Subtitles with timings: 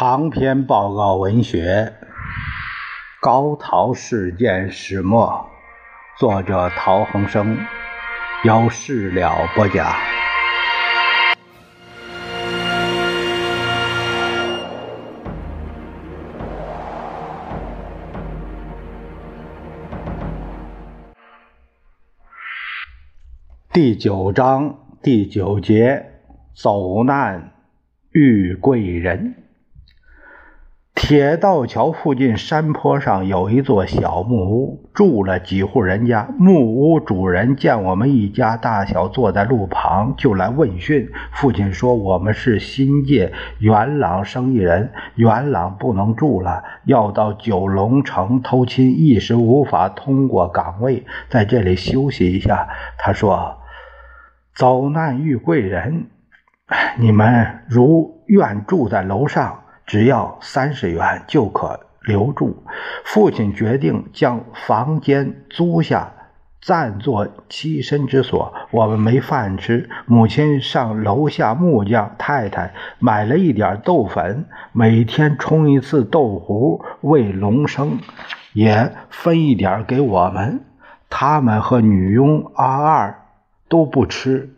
[0.00, 1.62] 长篇报告文学
[3.20, 5.46] 《高陶事件始末》，
[6.18, 7.58] 作者陶恒生，
[8.42, 9.92] 由事了不讲。
[23.70, 26.06] 第九章第九节：
[26.54, 27.52] 走难
[28.12, 29.34] 遇贵人。
[31.10, 36.28] 铁道桥附近山坡上有一座小木屋，住了几户人家。
[36.38, 41.10] 木屋主人见我们一家大小坐在路旁，就来问讯。
[41.32, 53.58] 父亲说：“我们是新界元朗生意人，元朗不能住了，要到九龙城偷亲，一时无法通过岗位，在这里休息一下。”他说
[54.54, 56.06] ：“走难遇贵人，
[57.00, 59.56] 你们如愿住在楼上。”
[59.90, 62.62] 只要三十元就可留住。
[63.04, 66.12] 父亲决定将房间租下，
[66.62, 68.54] 暂作栖身之所。
[68.70, 77.98] 我们没饭吃，母亲上楼下木匠太太买了一点豆粉，每天冲一次豆糊喂龙生，
[78.52, 80.60] 也分一点给我们。
[81.08, 83.24] 他们和女佣阿二
[83.68, 84.54] 都不吃。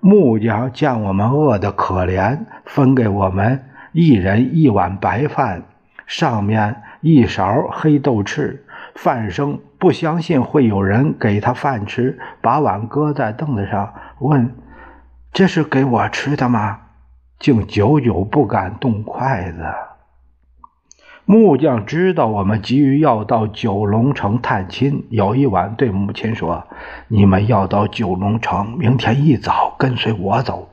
[0.00, 3.66] 木匠见我们饿得可怜，分给我们。
[3.92, 5.62] 一人一碗白饭，
[6.06, 8.58] 上面一勺黑豆豉。
[8.94, 14.54] 范生不相信会有人给他饭吃，把碗搁在凳子上，问
[15.32, 16.80] ：“这是给我吃的吗？”
[17.38, 19.64] 竟久久不敢动筷子。
[21.24, 26.66] 木匠知道我们急于要到九龙城探亲，有一晚对母亲说
[27.08, 30.68] ：“你们要到九龙城，明天一早跟随我走。”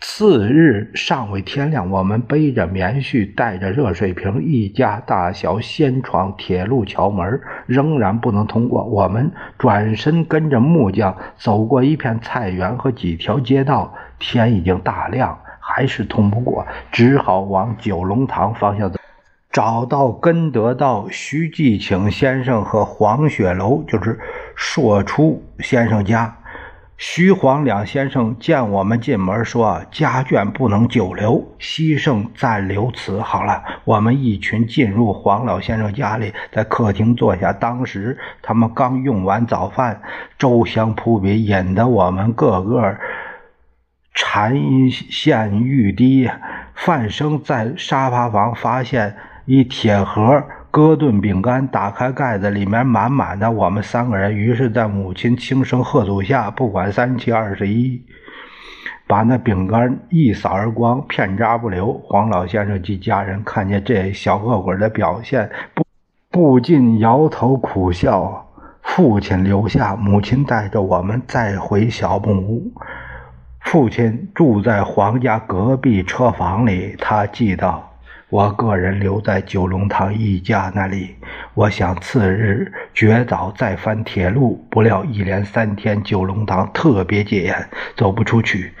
[0.00, 8.84] 次日尚未天亮，我们背着棉絮，带着热水瓶，一家大小先闯铁路桥门，仍然不能通过。
[8.84, 18.98] 我们转身跟着木匠走过一片菜园和几条街道，天已经大亮，还是通不过，只好往九龙塘方向走。
[19.50, 24.20] 找到根德道徐继请先生和黄雪楼，就是
[24.54, 26.37] 硕初先生家。
[26.98, 37.52] 徐黄两先生见我们进门，说：“家眷不能久留，西圣暂留此好了。”我们一群进入黄老先生家里，在客厅坐下。
[37.52, 40.02] 当时他们刚用完早饭，
[40.38, 42.96] 粥香扑鼻，引得我们个个
[44.12, 46.28] 馋涎欲滴。
[46.74, 50.42] 范生在沙发房发现一铁盒。
[50.70, 53.50] 哥顿饼干，打开盖子，里面满满的。
[53.50, 58.02] 我们三个人于是，在母亲轻声喝阻下，不管三七二十一，
[59.06, 61.92] 把那饼干一扫而光，片渣不留。
[62.04, 65.84] 黄老先生及家人看见这小恶鬼的表现，不
[66.30, 68.46] 不禁摇头苦笑。
[68.82, 72.72] 父亲留下，母亲带着我们再回小木屋。
[73.60, 77.87] 父亲住在黄家隔壁车房里，他记道。
[78.30, 81.14] 我个人留在九龙塘一家那里。
[81.54, 88.74] 我想次日绝早再翻铁路，不料一连三天九龙塘特别戒严，走不出去。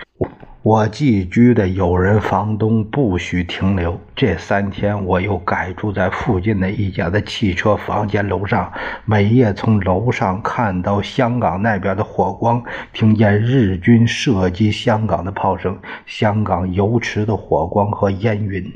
[0.62, 3.98] 我寄居的友人房东不许停留。
[4.14, 8.70] 这三天我又改住在附近的一家的汽车房间楼上，
[9.06, 18.70] 每夜从楼上看到香港那边的火光，听见日军射击香港的炮声，香港油池的火光和烟云。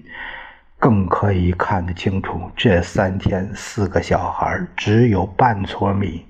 [0.83, 6.27] 更可以看得清楚，这三天四个小孩只有半撮米，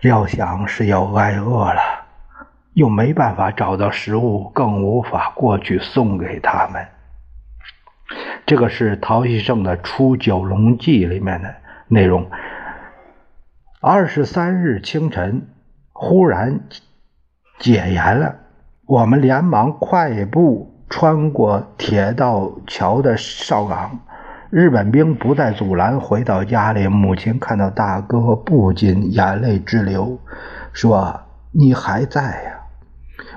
[0.00, 1.80] 料想是要挨饿了，
[2.72, 6.84] 又没办法找到食物，更无法过去送给他们。
[8.44, 11.54] 这个是陶希圣的《出九龙记》里面的
[11.86, 12.28] 内容。
[13.80, 15.46] 二十三日清晨，
[15.92, 16.62] 忽然
[17.60, 18.34] 解严了，
[18.84, 20.69] 我们连忙快步。
[20.90, 24.00] 穿过铁道桥的哨岗，
[24.50, 26.00] 日本兵不再阻拦。
[26.00, 30.18] 回到家里，母亲看到大哥，不禁眼泪直流，
[30.72, 31.20] 说
[31.54, 32.56] ：“你还在呀？”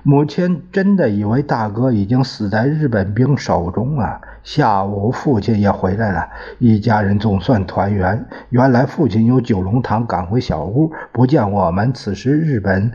[0.01, 4.19] 母亲真的以为大哥已经死在日本兵手中了。
[4.43, 6.27] 下午，父亲也回来了，
[6.57, 8.25] 一家人总算团圆。
[8.49, 11.93] 原来，父亲由九龙塘赶回小屋，不见我们。
[11.93, 12.91] 此时，日本。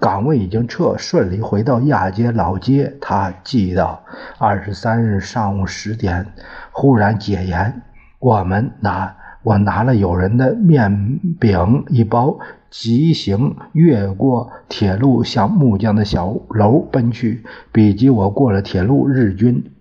[0.00, 2.96] 岗位已经撤，顺利回到亚街老街。
[3.00, 4.04] 他记到
[4.38, 6.26] 二十三日上午十点，
[6.70, 7.82] 忽然解严。
[8.20, 12.38] 我们拿我拿了友人的面饼一包，
[12.70, 17.44] 急行越过铁路，向木匠的小楼奔去。
[17.72, 19.71] 比及我过了铁路，日军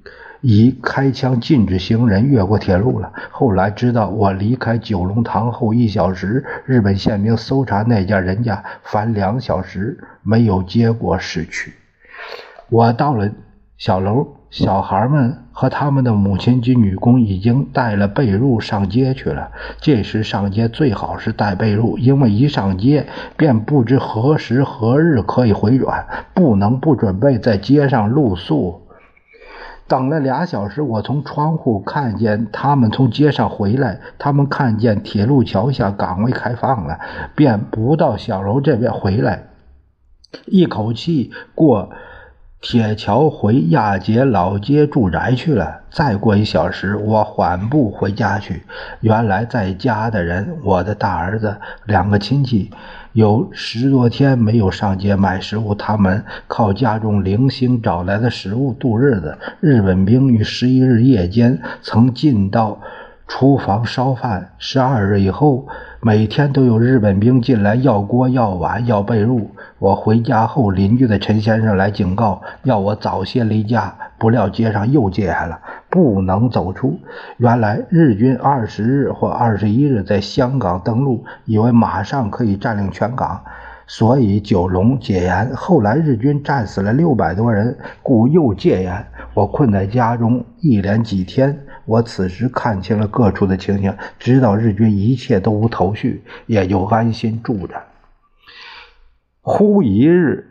[0.41, 3.13] 已开枪禁止行人越过铁路了。
[3.31, 11.73] 后来知道我离开九龙塘后一小时，日本宪兵搜查那家人家，凡两小时没有结果，逝去。
[12.69, 13.29] 我到了
[13.77, 19.51] 小楼，小孩们和他们的母亲及女工已经带了被褥上街去了。
[19.79, 23.05] 这时上街最好是带被褥，因为一上街
[23.37, 28.81] 便不知何时何日可以回转，不能不准备在街上露宿。
[29.91, 33.99] 等了俩小时，我从窗户看见他们从街上回来。
[34.17, 36.97] 他们看见铁路桥下岗位开放了，
[37.35, 39.49] 便不到小楼这边回来，
[40.45, 41.89] 一口气过
[42.61, 45.81] 铁桥回亚杰老街住宅去了。
[45.89, 48.61] 再过一小时，我缓步回家去。
[48.99, 52.69] 原来在家的人，我的大儿子，两个亲戚。
[53.13, 59.37] 有十多天没有上街买食物，他们靠家中零星找来的食物度日子。
[59.59, 62.79] 日本兵于十一日夜间曾进到
[63.33, 65.65] 厨房烧饭，十二日以后，
[66.01, 69.47] 每天都有日本兵进来要锅、要碗、要被褥。
[69.79, 73.95] 我回家后，邻居的陈先生来警告，要我早些离家。
[74.19, 75.57] 不料街上又戒严了，
[75.89, 76.99] 不能走出。
[77.37, 83.41] 原来日军二十日或二十一日在香港登陆，以为马上可以占领全港，
[83.87, 85.49] 所以九龙戒严。
[85.55, 89.05] 后来日军战死了六百多人，故又戒严。
[89.33, 91.57] 我困在家中一连几天。
[91.85, 97.75] 我此时看清了各处的情形，知道日军一切都无头绪，也就安心住着。
[99.41, 100.47] 忽一日。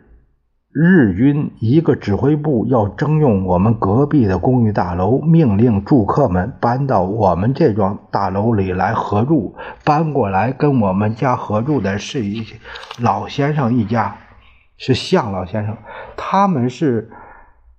[0.73, 9.53] 日军一个指挥部要征用我们隔壁的公寓大楼，命令住客们搬到我们这幢大楼里来合住。
[9.83, 12.45] 搬过来跟我们家合住的是一
[12.99, 14.15] 老先生一家，
[14.77, 15.75] 是向老先生。
[16.15, 17.11] 他们是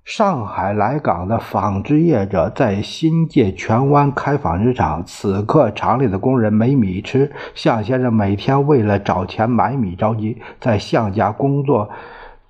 [0.04, 5.04] 上海来港的纺织业者，在新界荃湾开纺织厂。
[5.06, 11.88] 此刻厂里的工人没米吃，向先生每天为了找钱买米着急，在向家工作。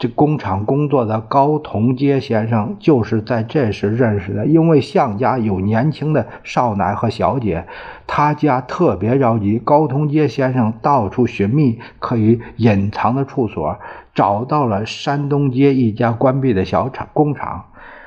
[0.02, 7.68] 这工厂工作的高同阶先生就是在这时认识的，因为向家有年轻的少奶和小姐，
[8.08, 9.60] 他家特别着急。
[9.60, 13.78] 高同阶先生到处寻觅可以隐藏的处所，
[14.12, 17.66] 找到了山东街一家关闭的小厂工厂，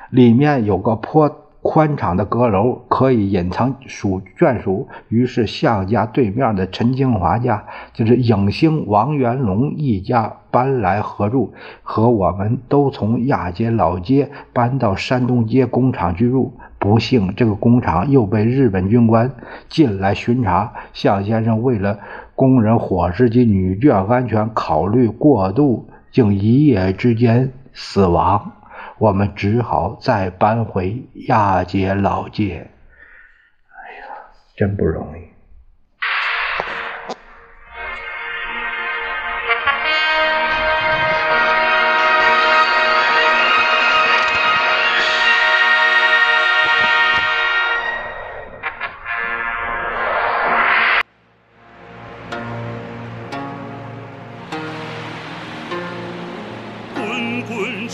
[0.09, 1.44] 里面有个坡。
[1.67, 11.51] 宽敞的阁楼可以隐藏属眷属，于是向家对面的陈清华家，就是影星王元龙一家搬来合住，
[11.81, 16.53] 和我们都从亚街老街搬到山东街工厂居住。
[16.77, 19.31] 不幸，这个工厂又被日本军官
[19.67, 21.97] 进来巡查，向先生为了
[22.35, 28.51] 工人伙食及女眷安全考虑过度，竟一夜之间死亡。
[28.97, 32.71] 我们只好再搬回亚杰老街。
[33.67, 34.05] 哎呀，
[34.55, 35.34] 真不容易。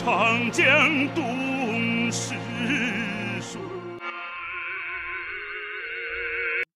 [0.04, 1.51] 长江渡。